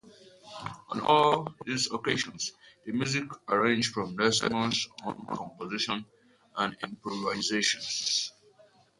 [0.89, 2.53] On all these occasions,
[2.83, 6.05] the music is arranged from Liebman's own compositions
[6.57, 8.31] and improvisations.